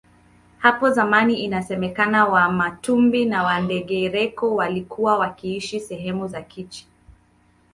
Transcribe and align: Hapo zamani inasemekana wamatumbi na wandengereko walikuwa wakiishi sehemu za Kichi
Hapo 0.57 0.89
zamani 0.91 1.35
inasemekana 1.39 2.25
wamatumbi 2.25 3.25
na 3.25 3.43
wandengereko 3.43 4.55
walikuwa 4.55 5.17
wakiishi 5.17 5.79
sehemu 5.79 6.27
za 6.27 6.41
Kichi 6.41 6.87